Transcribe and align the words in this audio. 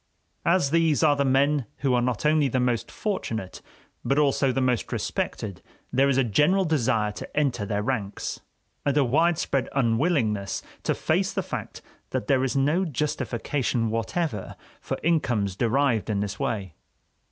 As 0.47 0.71
these 0.71 1.03
are 1.03 1.15
the 1.15 1.23
men 1.23 1.67
who 1.81 1.93
are 1.93 2.01
not 2.01 2.25
only 2.25 2.47
the 2.47 2.59
most 2.59 2.89
fortunate 2.89 3.61
but 4.03 4.17
also 4.17 4.51
the 4.51 4.59
most 4.59 4.91
respected, 4.91 5.61
there 5.93 6.09
is 6.09 6.17
a 6.17 6.23
general 6.23 6.65
desire 6.65 7.11
to 7.11 7.37
enter 7.37 7.67
their 7.67 7.83
ranks, 7.83 8.39
and 8.83 8.97
a 8.97 9.03
widespread 9.05 9.69
unwillingness 9.75 10.63
to 10.81 10.95
face 10.95 11.31
the 11.31 11.43
fact 11.43 11.83
that 12.09 12.25
there 12.25 12.43
is 12.43 12.57
no 12.57 12.83
justification 12.83 13.91
whatever 13.91 14.55
for 14.79 14.97
incomes 15.03 15.55
derived 15.55 16.09
in 16.09 16.19
this 16.21 16.39
way. 16.39 16.73